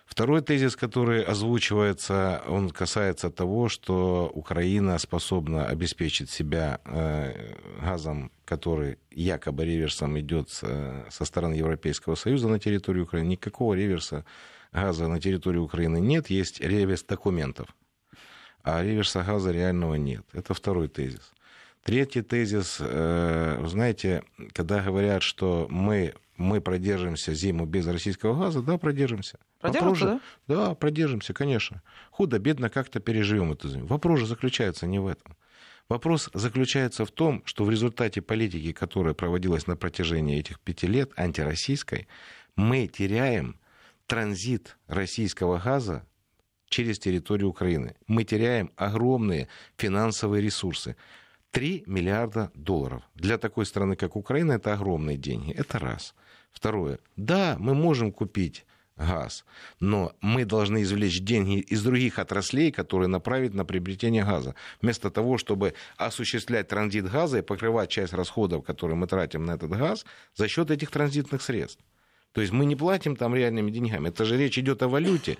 [0.09, 8.97] Второй тезис, который озвучивается, он касается того, что Украина способна обеспечить себя э, газом, который
[9.11, 13.27] якобы реверсом идет со стороны Европейского Союза на территорию Украины.
[13.27, 14.25] Никакого реверса
[14.71, 17.67] газа на территории Украины нет, есть реверс документов.
[18.63, 20.25] А реверса газа реального нет.
[20.33, 21.31] Это второй тезис.
[21.83, 28.77] Третий тезис, э, знаете, когда говорят, что мы, мы продержимся зиму без российского газа, да,
[28.77, 29.37] продержимся.
[29.59, 30.73] Продержимся, же- да?
[30.73, 31.83] продержимся, конечно.
[32.11, 33.87] Худо-бедно как-то переживем эту зиму.
[33.87, 35.35] Вопрос же заключается не в этом.
[35.89, 41.11] Вопрос заключается в том, что в результате политики, которая проводилась на протяжении этих пяти лет,
[41.17, 42.07] антироссийской,
[42.55, 43.59] мы теряем
[44.07, 46.05] транзит российского газа
[46.69, 47.95] через территорию Украины.
[48.07, 50.95] Мы теряем огромные финансовые ресурсы.
[51.51, 53.01] 3 миллиарда долларов.
[53.15, 55.51] Для такой страны, как Украина, это огромные деньги.
[55.51, 56.13] Это раз.
[56.51, 56.99] Второе.
[57.15, 58.65] Да, мы можем купить
[58.99, 59.45] газ,
[59.79, 64.55] но мы должны извлечь деньги из других отраслей, которые направить на приобретение газа.
[64.81, 69.71] Вместо того, чтобы осуществлять транзит газа и покрывать часть расходов, которые мы тратим на этот
[69.71, 71.83] газ, за счет этих транзитных средств.
[72.33, 74.09] То есть мы не платим там реальными деньгами.
[74.09, 75.37] Это же речь идет о валюте.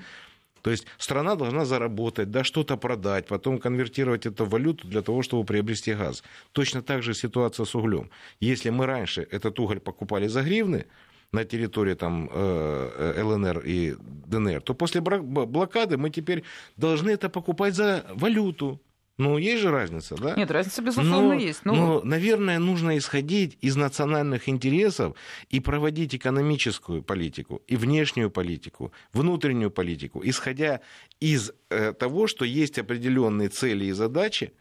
[0.61, 5.21] То есть страна должна заработать, да, что-то продать, потом конвертировать это в валюту для того,
[5.21, 6.23] чтобы приобрести газ.
[6.51, 8.09] Точно так же ситуация с углем.
[8.39, 10.85] Если мы раньше этот уголь покупали за гривны
[11.31, 13.95] на территории там, э, ЛНР и
[14.27, 16.43] ДНР, то после блокады мы теперь
[16.77, 18.79] должны это покупать за валюту.
[19.19, 20.33] Ну, есть же разница, да?
[20.35, 21.65] Нет, разница, безусловно, Но- есть.
[21.65, 25.13] Ну, но, наверное, нужно исходить из национальных интересов
[25.49, 30.79] и проводить экономическую политику, и внешнюю политику, внутреннюю политику, исходя
[31.19, 34.53] из э, того, что есть определенные цели и задачи,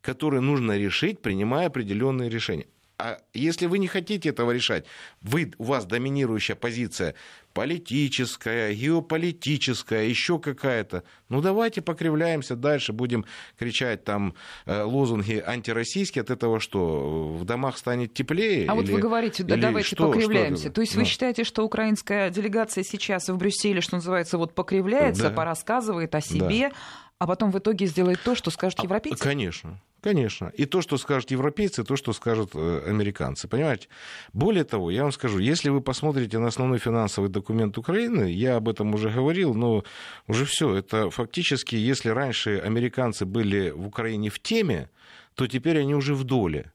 [0.00, 2.66] которые нужно решить, принимая определенные решения.
[2.98, 4.86] А если вы не хотите этого решать,
[5.20, 7.14] вы, у вас доминирующая позиция
[7.52, 13.24] политическая, геополитическая, еще какая-то, ну давайте покривляемся дальше, будем
[13.58, 14.34] кричать там
[14.66, 18.66] э, лозунги антироссийские, от этого что, в домах станет теплее?
[18.68, 20.64] А вот Или- вы говорите, да, давайте что- покривляемся.
[20.64, 20.72] что?
[20.72, 21.06] То есть вы Ну.
[21.06, 25.30] считаете, что украинская делегация сейчас в Брюсселе, что называется, вот покривляется, Да.
[25.30, 26.70] порассказывает о себе,
[27.18, 29.22] а потом в итоге сделает то, что скажут А, европейцы?
[29.22, 29.80] Конечно.
[30.02, 30.52] Конечно.
[30.54, 33.48] И то, что скажут европейцы, и то, что скажут э, американцы.
[33.48, 33.88] Понимаете?
[34.32, 38.68] Более того, я вам скажу, если вы посмотрите на основной финансовый документ Украины, я об
[38.68, 39.82] этом уже говорил, но
[40.28, 40.74] уже все.
[40.74, 44.90] Это фактически, если раньше американцы были в Украине в теме,
[45.34, 46.72] то теперь они уже в доле.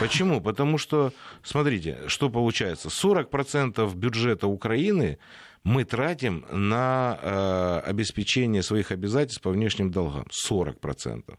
[0.00, 0.40] Почему?
[0.40, 2.88] Потому что, смотрите, что получается.
[2.88, 5.18] 40% бюджета Украины
[5.64, 10.26] мы тратим на э, обеспечение своих обязательств по внешним долгам.
[10.48, 11.36] 40%.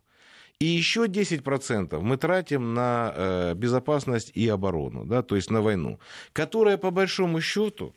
[0.59, 5.99] И еще 10% мы тратим на э, безопасность и оборону, да, то есть на войну,
[6.31, 7.93] которая, по большому счету,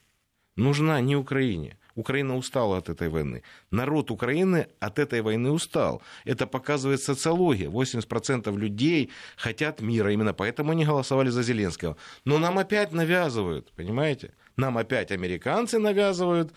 [0.57, 1.79] нужна не Украине.
[1.95, 3.43] Украина устала от этой войны.
[3.71, 6.03] Народ Украины от этой войны устал.
[6.27, 7.71] Это показывает социология.
[7.71, 10.13] 80% людей хотят мира.
[10.13, 11.97] Именно поэтому они голосовали за Зеленского.
[12.25, 14.35] Но нам опять навязывают, понимаете?
[14.57, 16.53] Нам опять американцы навязывают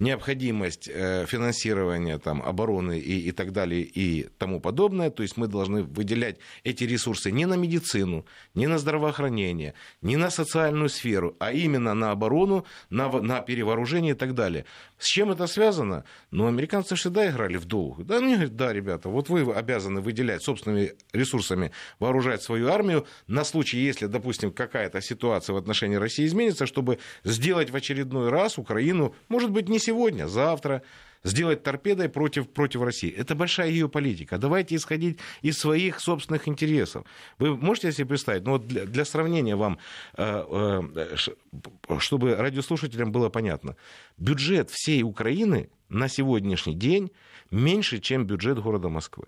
[0.00, 5.10] необходимость э, финансирования там, обороны и, и так далее и тому подобное.
[5.10, 10.30] То есть мы должны выделять эти ресурсы не на медицину, не на здравоохранение, не на
[10.30, 14.64] социальную сферу, а именно на оборону, на, на перевооружение и так далее.
[14.98, 16.04] С чем это связано?
[16.30, 18.04] Ну, американцы всегда играли в долг.
[18.04, 23.44] Да, мне говорят, да, ребята, вот вы обязаны выделять собственными ресурсами, вооружать свою армию на
[23.44, 29.14] случай, если, допустим, какая-то ситуация в отношении России изменится, чтобы сделать в очередной раз Украину,
[29.28, 30.82] может быть, не сегодня, завтра,
[31.24, 33.10] сделать торпедой против, против России.
[33.10, 34.38] Это большая ее политика.
[34.38, 37.04] Давайте исходить из своих собственных интересов.
[37.38, 39.78] Вы можете себе представить, ну вот для, для сравнения вам,
[40.16, 43.76] э, э, чтобы радиослушателям было понятно,
[44.18, 47.10] бюджет всей Украины на сегодняшний день
[47.50, 49.26] меньше, чем бюджет города Москвы.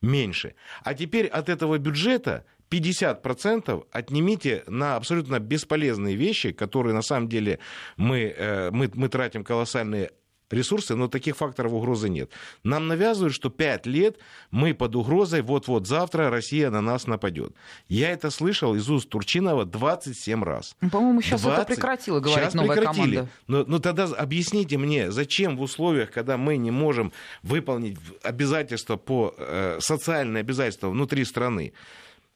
[0.00, 0.54] Меньше.
[0.84, 7.58] А теперь от этого бюджета 50% отнимите на абсолютно бесполезные вещи, которые на самом деле
[7.96, 10.10] мы, э, мы, мы тратим колоссальные
[10.50, 12.30] ресурсы, но таких факторов угрозы нет.
[12.64, 14.18] Нам навязывают, что 5 лет
[14.50, 17.52] мы под угрозой, вот-вот завтра Россия на нас нападет.
[17.88, 20.76] Я это слышал из уст Турчинова 27 раз.
[20.80, 21.66] Ну, По-моему, сейчас это 20.
[21.66, 23.14] прекратила, говорить Сейчас новая прекратили.
[23.16, 23.30] команда.
[23.46, 29.34] Но, но тогда объясните мне, зачем в условиях, когда мы не можем выполнить обязательства по
[29.36, 31.72] э, социальные обязательства внутри страны,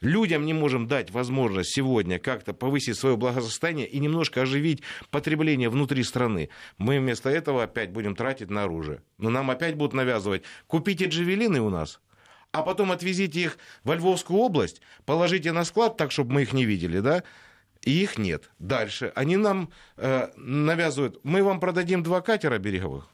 [0.02, 6.02] людям не можем дать возможность сегодня как-то повысить свое благосостояние и немножко оживить потребление внутри
[6.02, 9.02] страны, мы вместо этого опять будем тратить на оружие.
[9.18, 12.00] Но нам опять будут навязывать, купите джавелины у нас,
[12.50, 16.64] а потом отвезите их во Львовскую область, положите на склад так, чтобы мы их не
[16.64, 17.22] видели, да,
[17.82, 18.50] и их нет.
[18.58, 23.08] Дальше они нам э, навязывают, мы вам продадим два катера береговых,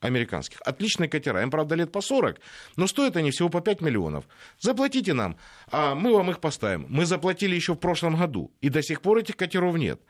[0.00, 0.60] американских.
[0.62, 1.42] Отличные катера.
[1.42, 2.40] Им, правда, лет по 40,
[2.76, 4.24] но стоят они всего по 5 миллионов.
[4.58, 5.36] Заплатите нам,
[5.70, 6.86] а мы вам их поставим.
[6.88, 10.00] Мы заплатили еще в прошлом году, и до сих пор этих катеров нет.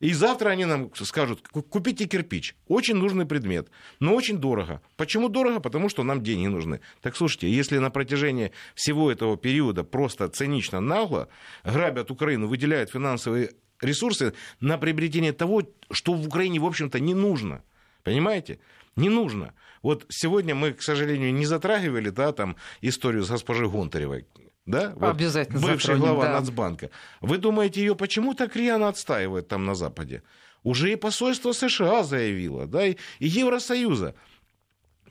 [0.00, 2.56] И завтра они нам скажут, купите кирпич.
[2.68, 3.68] Очень нужный предмет,
[4.00, 4.80] но очень дорого.
[4.96, 5.60] Почему дорого?
[5.60, 6.80] Потому что нам деньги нужны.
[7.02, 11.28] Так слушайте, если на протяжении всего этого периода просто цинично нагло
[11.64, 13.50] грабят Украину, выделяют финансовые
[13.82, 17.62] ресурсы на приобретение того, что в Украине, в общем-то, не нужно.
[18.02, 18.58] Понимаете?
[18.96, 19.54] Не нужно.
[19.82, 24.26] Вот сегодня мы, к сожалению, не затрагивали да, там, историю с госпожей Гонтаревой.
[24.66, 24.92] Да?
[24.96, 26.40] Вот Обязательно Бывшая глава да.
[26.40, 26.90] Нацбанка.
[27.20, 30.22] Вы думаете, ее почему так рьяно отстаивает там на Западе?
[30.62, 34.14] Уже и посольство США заявило, да, и Евросоюза.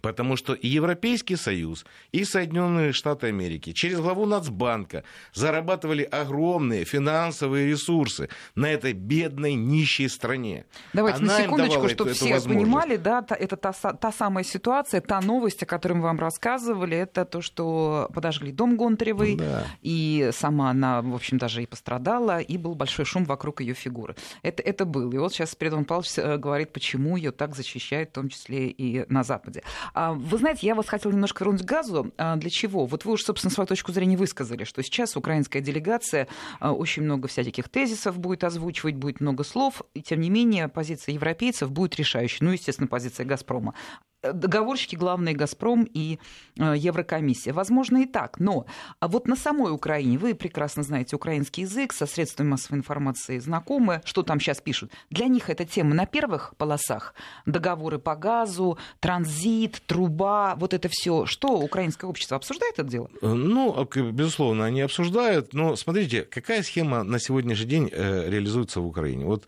[0.01, 7.67] Потому что и Европейский Союз, и Соединенные Штаты Америки через главу Нацбанка зарабатывали огромные финансовые
[7.67, 10.65] ресурсы на этой бедной, нищей стране.
[10.93, 15.21] Давайте Она на секундочку, чтобы все эту понимали, да, это та, та самая ситуация, та
[15.21, 19.63] новость, о которой мы вам рассказывали, это то, что подожгли дом Гонтаревой, да.
[19.81, 24.15] и сама она, в общем, даже и пострадала, и был большой шум вокруг ее фигуры.
[24.41, 25.11] Это, это было.
[25.13, 29.05] И вот сейчас Спиридон Павлович э, говорит, почему ее так защищают, в том числе и
[29.09, 29.63] на Западе.
[29.93, 32.11] А, вы знаете, я вас хотела немножко вернуть к газу.
[32.17, 32.85] А, для чего?
[32.85, 36.27] Вот вы уже, собственно, свою точку зрения высказали, что сейчас украинская делегация
[36.59, 41.13] а, очень много всяких тезисов будет озвучивать, будет много слов, и тем не менее позиция
[41.13, 42.37] европейцев будет решающей.
[42.41, 43.73] Ну, естественно, позиция «Газпрома»
[44.21, 46.19] договорщики главные «Газпром» и
[46.57, 47.53] э, Еврокомиссия.
[47.53, 48.39] Возможно, и так.
[48.39, 48.65] Но
[48.99, 54.01] а вот на самой Украине, вы прекрасно знаете украинский язык, со средствами массовой информации знакомы,
[54.05, 54.91] что там сейчас пишут.
[55.09, 57.13] Для них эта тема на первых полосах.
[57.45, 61.25] Договоры по газу, транзит, труба, вот это все.
[61.25, 63.09] Что украинское общество обсуждает это дело?
[63.21, 65.53] Э, ну, безусловно, они обсуждают.
[65.53, 69.25] Но смотрите, какая схема на сегодняшний день э, реализуется в Украине?
[69.25, 69.45] Вот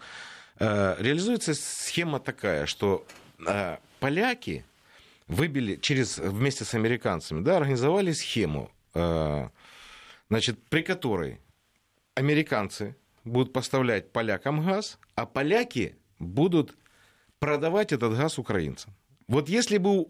[0.60, 3.04] реализуется схема такая, что
[4.02, 4.66] поляки
[5.28, 9.48] выбили через, вместе с американцами, да, организовали схему, э,
[10.30, 11.40] значит, при которой
[12.16, 16.76] американцы будут поставлять полякам газ, а поляки будут
[17.40, 18.94] продавать этот газ украинцам.
[19.28, 20.08] Вот если бы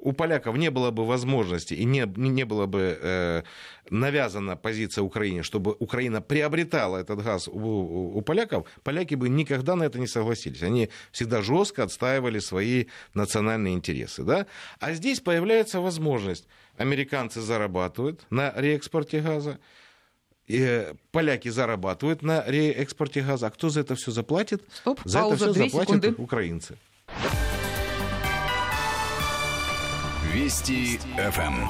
[0.00, 3.42] у поляков не было бы возможности и не, не было бы э,
[3.90, 9.76] навязана позиция Украине, чтобы Украина приобретала этот газ у, у, у поляков, поляки бы никогда
[9.76, 10.62] на это не согласились.
[10.62, 14.22] Они всегда жестко отстаивали свои национальные интересы.
[14.24, 14.46] Да?
[14.80, 16.46] А здесь появляется возможность.
[16.76, 19.58] Американцы зарабатывают на реэкспорте газа,
[20.46, 23.46] и э, поляки зарабатывают на реэкспорте газа.
[23.46, 24.62] А кто за это все заплатит?
[24.72, 26.22] Стоп, за пауза, это все заплатят секунды.
[26.22, 26.78] украинцы.
[30.32, 31.68] Вести ФМ.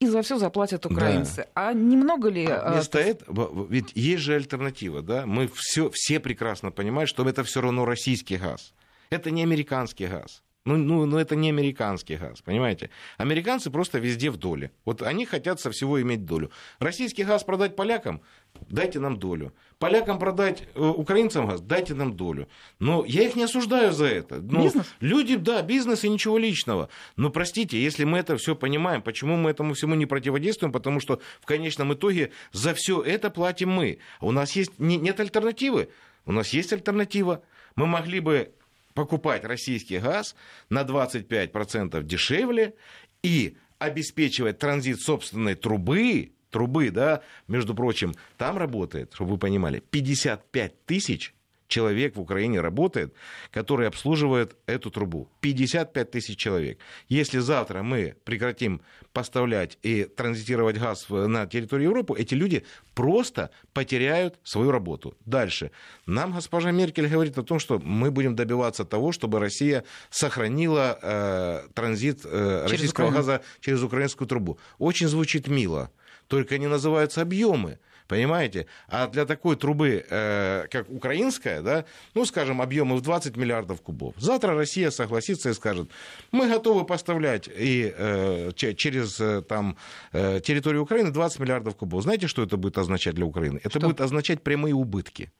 [0.00, 1.46] И за все заплатят украинцы.
[1.54, 1.68] Да.
[1.68, 2.44] А немного ли...
[2.44, 5.26] А вместо этого, ведь есть же альтернатива, да?
[5.26, 8.74] Мы все, все прекрасно понимаем, что это все равно российский газ.
[9.10, 10.42] Это не американский газ.
[10.64, 12.90] Ну, ну, ну, это не американский газ, понимаете?
[13.18, 14.72] Американцы просто везде в доле.
[14.84, 16.50] Вот они хотят со всего иметь долю.
[16.80, 18.22] Российский газ продать полякам,
[18.68, 19.52] дайте нам долю.
[19.78, 22.48] Полякам продать э, украинцам газ, дайте нам долю.
[22.78, 24.36] Но я их не осуждаю за это.
[24.40, 24.86] Но бизнес?
[25.00, 26.88] Люди, да, бизнес и ничего личного.
[27.16, 30.72] Но простите, если мы это все понимаем, почему мы этому всему не противодействуем?
[30.72, 33.98] Потому что в конечном итоге за все это платим мы.
[34.20, 35.88] У нас есть, не, нет альтернативы.
[36.26, 37.42] У нас есть альтернатива.
[37.76, 38.52] Мы могли бы
[38.94, 40.34] покупать российский газ
[40.70, 42.74] на 25% дешевле
[43.22, 50.86] и обеспечивать транзит собственной трубы, трубы, да, между прочим, там работает, чтобы вы понимали, 55
[50.86, 51.34] тысяч
[51.66, 53.12] человек в Украине работает,
[53.50, 55.28] который обслуживает эту трубу.
[55.40, 56.78] 55 тысяч человек.
[57.08, 58.80] Если завтра мы прекратим
[59.12, 62.64] поставлять и транзитировать газ на территорию Европы, эти люди
[62.94, 65.16] просто потеряют свою работу.
[65.24, 65.70] Дальше.
[66.06, 71.68] Нам госпожа Меркель говорит о том, что мы будем добиваться того, чтобы Россия сохранила э,
[71.74, 73.16] транзит э, российского Украину.
[73.16, 74.58] газа через украинскую трубу.
[74.78, 75.90] Очень звучит мило,
[76.34, 77.78] только не называются объемы.
[78.08, 78.66] Понимаете?
[78.88, 84.14] А для такой трубы, э, как украинская, да, ну, скажем, объемы в 20 миллиардов кубов.
[84.18, 85.88] Завтра Россия согласится и скажет,
[86.32, 89.76] мы готовы поставлять и э, через э, там,
[90.12, 92.02] э, территорию Украины 20 миллиардов кубов.
[92.02, 93.60] Знаете, что это будет означать для Украины?
[93.62, 93.86] Это что?
[93.86, 95.30] будет означать прямые убытки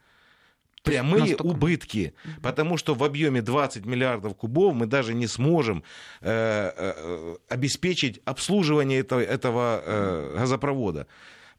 [0.85, 1.43] прямые Настолько.
[1.47, 5.83] убытки, потому что в объеме 20 миллиардов кубов мы даже не сможем
[6.21, 11.07] э, э, обеспечить обслуживание этого, этого э, газопровода.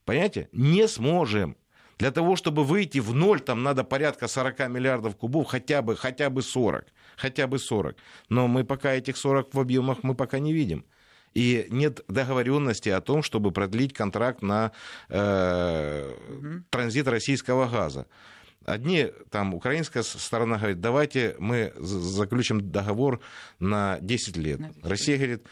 [0.05, 0.47] Понимаете?
[0.53, 1.57] Не сможем.
[1.97, 6.29] Для того, чтобы выйти в ноль, там надо порядка 40 миллиардов кубов, хотя бы, хотя
[6.29, 6.85] бы 40.
[7.17, 7.95] Хотя бы 40.
[8.29, 10.85] Но мы пока этих 40 в объемах мы пока не видим.
[11.33, 14.71] И нет договоренности о том, чтобы продлить контракт на
[15.09, 16.13] э,
[16.69, 18.07] транзит российского газа.
[18.65, 23.21] Одни, там, украинская сторона говорит, давайте мы заключим договор
[23.59, 24.59] на 10 лет.
[24.59, 25.47] На 10 Россия говорит,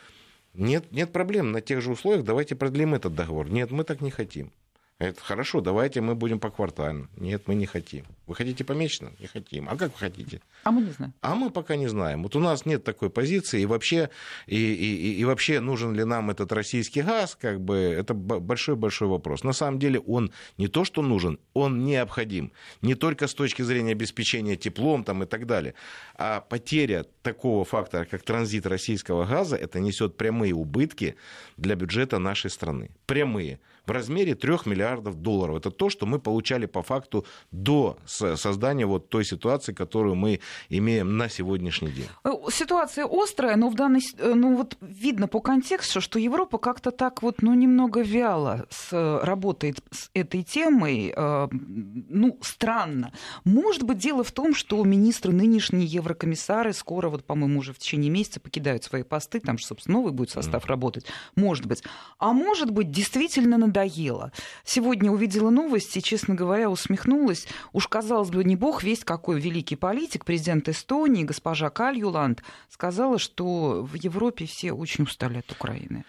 [0.53, 3.49] нет, нет проблем, на тех же условиях давайте продлим этот договор.
[3.49, 4.51] Нет, мы так не хотим.
[4.99, 7.07] Это хорошо, давайте мы будем по квартально.
[7.17, 8.05] Нет, мы не хотим.
[8.25, 9.11] Вы хотите помесячно?
[9.19, 9.67] Не хотим.
[9.67, 10.41] А как вы хотите?
[10.63, 11.13] А мы не знаем.
[11.21, 12.23] А мы пока не знаем.
[12.23, 13.61] Вот у нас нет такой позиции.
[13.61, 14.09] И вообще,
[14.47, 19.43] и, и, и вообще нужен ли нам этот российский газ, как бы, это большой-большой вопрос.
[19.43, 22.53] На самом деле он не то, что нужен, он необходим.
[22.81, 25.73] Не только с точки зрения обеспечения теплом там, и так далее.
[26.15, 31.17] А потеря такого фактора, как транзит российского газа, это несет прямые убытки
[31.57, 32.91] для бюджета нашей страны.
[33.05, 35.57] Прямые в размере 3 миллиардов долларов.
[35.57, 40.39] Это то, что мы получали по факту до создания вот той ситуации, которую мы
[40.69, 42.07] имеем на сегодняшний день.
[42.23, 46.91] Э, ситуация острая, но в данной, э, ну вот видно по контексту, что Европа как-то
[46.91, 51.13] так вот, ну немного вяло с, работает с этой темой.
[51.15, 53.11] Э, ну странно.
[53.43, 58.09] Может быть дело в том, что министры нынешние еврокомиссары скоро вот, по-моему, уже в течение
[58.09, 60.67] месяца покидают свои посты, там же, собственно, новый будет состав mm.
[60.67, 61.05] работать.
[61.35, 61.83] Может быть.
[62.19, 64.31] А может быть действительно надоело.
[64.63, 67.47] Сегодня увидела новости, честно говоря, усмехнулась.
[67.73, 73.83] Уж, казалось бы, не бог весть какой великий политик, президент Эстонии, госпожа Кальюланд, сказала, что
[73.83, 76.05] в Европе все очень устали от Украины.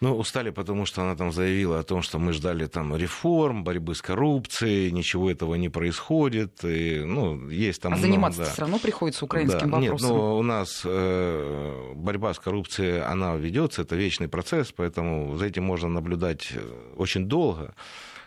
[0.00, 3.94] Ну, устали, потому что она там заявила о том, что мы ждали там реформ, борьбы
[3.94, 6.64] с коррупцией, ничего этого не происходит.
[6.64, 8.50] И, ну, есть там а много, заниматься да.
[8.50, 9.78] все равно приходится украинским да.
[9.78, 10.08] вопросом.
[10.08, 15.46] Нет, но у нас э, борьба с коррупцией, она ведется, это вечный процесс, поэтому за
[15.46, 16.60] этим можно наблюдать э,
[16.96, 17.74] очень долго.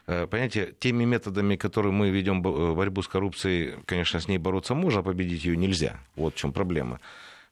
[0.07, 4.73] Э, понимаете, теми методами, которые мы ведем э, борьбу с коррупцией, конечно, с ней бороться
[4.73, 5.99] можно, победить ее нельзя.
[6.15, 6.99] Вот в чем проблема.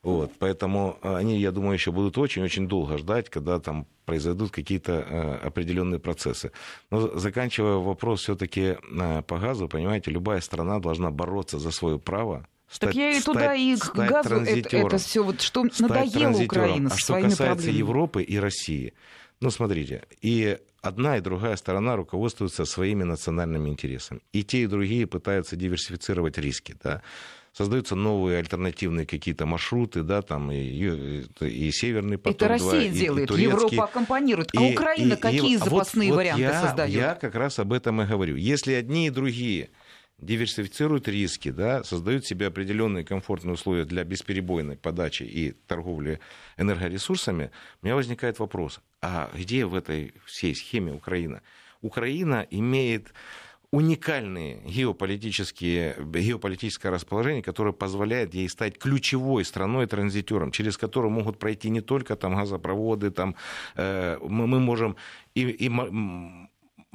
[0.02, 5.46] Вот, поэтому они, я думаю, еще будут очень-очень долго ждать, когда там произойдут какие-то э,
[5.48, 6.52] определенные процессы.
[6.90, 12.46] Но заканчивая вопрос все-таки э, по газу, понимаете, любая страна должна бороться за свое право
[12.68, 16.42] Стать, так я и туда, стать, и к газу это, это все, вот, что надоело
[16.42, 18.92] Украина а что касается Европы и России,
[19.40, 24.20] ну, смотрите, и одна и другая сторона руководствуются своими национальными интересами.
[24.32, 26.76] И те, и другие пытаются диверсифицировать риски.
[26.82, 27.02] Да?
[27.56, 32.36] создаются новые альтернативные какие-то маршруты, да, там и, и, и Северный поток.
[32.36, 34.50] Это Россия 2, делает, и, и Европа аккомпанирует.
[34.54, 36.94] А и, Украина и, какие и, запасные вот, варианты вот я, создает?
[36.94, 38.36] Я как раз об этом и говорю.
[38.36, 39.70] Если одни и другие
[40.18, 46.20] диверсифицируют риски, да, создают себе определенные комфортные условия для бесперебойной подачи и торговли
[46.56, 47.50] энергоресурсами,
[47.82, 51.42] у меня возникает вопрос, а где в этой всей схеме Украина?
[51.82, 53.12] Украина имеет
[53.70, 61.80] уникальные геополитические, геополитическое расположение, которое позволяет ей стать ключевой страной-транзитером, через которую могут пройти не
[61.80, 63.34] только там, газопроводы, там,
[63.74, 64.96] э, мы, мы можем
[65.34, 65.68] и, и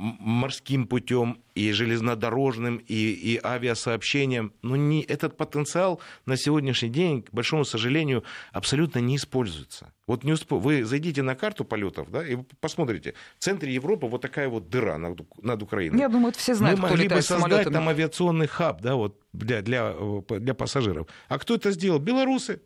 [0.02, 4.54] морским путем, и железнодорожным, и, и авиасообщением.
[4.62, 9.94] Но не, этот потенциал на сегодняшний день, к большому сожалению, абсолютно не используется.
[10.08, 10.52] Вот не усп...
[10.52, 13.14] Вы зайдите на карту полетов, да, и посмотрите.
[13.38, 16.00] В центре Европы вот такая вот дыра над, над Украиной.
[16.00, 17.74] Я думаю, это все знают, Мы могли бы создать самолетами.
[17.74, 19.94] там авиационный хаб, да, вот для, для,
[20.30, 21.08] для пассажиров.
[21.28, 22.00] А кто это сделал?
[22.00, 22.62] Белорусы.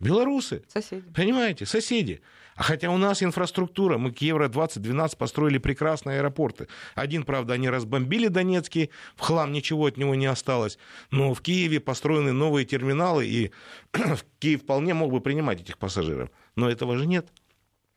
[0.00, 0.62] Белорусы.
[0.68, 1.04] Соседи.
[1.14, 2.22] Понимаете, соседи.
[2.56, 6.68] А хотя у нас инфраструктура, мы к Евро-2012 построили прекрасные аэропорты.
[6.94, 10.78] Один, правда, они разбомбили Донецкий, в хлам ничего от него не осталось.
[11.10, 13.52] Но в Киеве построены новые терминалы, и
[14.38, 16.30] Киев вполне мог бы принимать этих пассажиров.
[16.56, 17.28] Но этого же нет.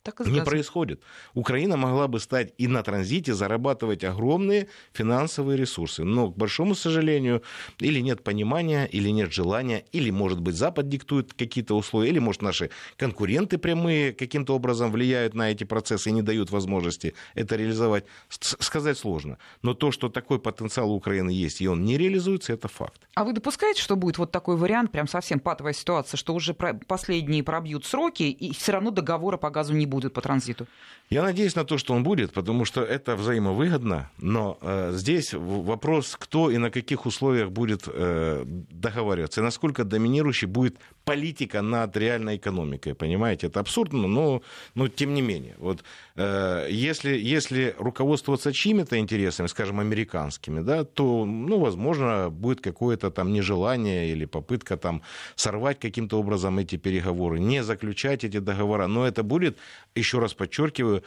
[0.04, 1.02] Так и не происходит.
[1.34, 6.04] Украина могла бы стать и на транзите зарабатывать огромные финансовые ресурсы.
[6.04, 7.42] Но, к большому сожалению,
[7.80, 12.42] или нет понимания, или нет желания, или, может быть, Запад диктует какие-то условия, или, может,
[12.42, 18.04] наши конкуренты прямые каким-то образом влияют на эти процессы и не дают возможности это реализовать.
[18.28, 19.38] Сказать сложно.
[19.62, 23.08] Но то, что такой потенциал у Украины есть, и он не реализуется, это факт.
[23.16, 27.42] А вы допускаете, что будет вот такой вариант, прям совсем патовая ситуация, что уже последние
[27.42, 29.93] пробьют сроки, и все равно договора по газу не будет?
[29.94, 30.68] Будет по транзиту?
[31.10, 34.10] Я надеюсь на то, что он будет, потому что это взаимовыгодно.
[34.18, 40.48] Но э, здесь вопрос, кто и на каких условиях будет э, договариваться, и насколько доминирующей
[40.48, 43.48] будет политика над реальной экономикой, понимаете?
[43.48, 44.42] Это абсурдно, но,
[44.76, 45.56] но тем не менее.
[45.58, 45.84] Вот,
[46.16, 53.34] э, если, если руководствоваться чьими-то интересами, скажем, американскими, да, то, ну, возможно, будет какое-то там
[53.34, 55.02] нежелание или попытка там
[55.36, 58.88] сорвать каким-то образом эти переговоры, не заключать эти договора.
[58.88, 59.58] Но это будет,
[59.96, 61.04] еще раз подчеркиваю,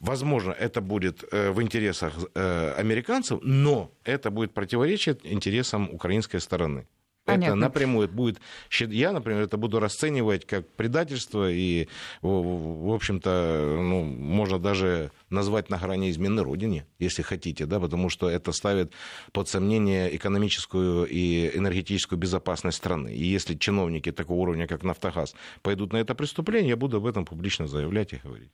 [0.00, 6.86] Возможно, это будет э, в интересах э, американцев, но это будет противоречить интересам украинской стороны.
[7.24, 7.52] Понятно.
[7.52, 8.38] Это напрямую будет...
[8.70, 11.88] Я, например, это буду расценивать как предательство, и,
[12.20, 18.28] в общем-то, ну, можно даже назвать на грани измены Родине, если хотите, да, потому что
[18.28, 18.92] это ставит
[19.32, 23.14] под сомнение экономическую и энергетическую безопасность страны.
[23.14, 27.24] И если чиновники такого уровня, как «Нафтогаз», пойдут на это преступление, я буду об этом
[27.24, 28.50] публично заявлять и говорить.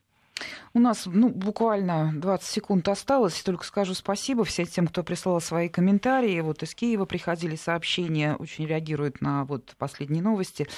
[0.72, 3.42] У нас ну, буквально 20 секунд осталось.
[3.42, 6.40] Только скажу спасибо всем тем, кто прислал свои комментарии.
[6.40, 10.68] Вот из Киева приходили сообщения, очень реагируют на вот последние новости.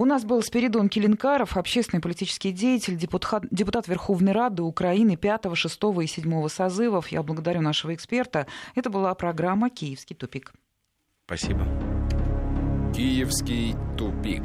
[0.00, 5.80] У нас был Спиридон Келенкаров, общественный политический деятель, депутат, депутат Верховной Рады Украины 5, 6
[6.02, 7.08] и 7 созывов.
[7.08, 8.46] Я благодарю нашего эксперта.
[8.74, 10.54] Это была программа «Киевский тупик».
[11.26, 11.66] Спасибо.
[12.96, 14.42] «Киевский тупик».